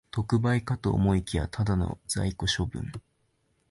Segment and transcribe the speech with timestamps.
[0.09, 2.91] 特売かと思いきや、ただの在庫処分